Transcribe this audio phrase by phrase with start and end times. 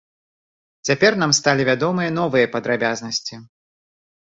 [0.89, 3.35] Цяпер нам сталі вядомыя новыя падрабязнасці.